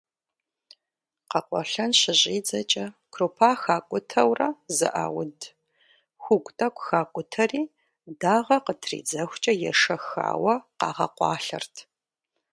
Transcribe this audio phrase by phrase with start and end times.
[1.29, 5.39] Къэкъуэлъэн щыщӏидзэкӏэ крупа хакӏутэурэ зэӏауд,
[6.23, 7.61] хугу тӏэкӏу хакӏутэри
[8.21, 11.75] дагъэ къытридзэхукӏэ ешэхауэ къагъэкъуалъэрт.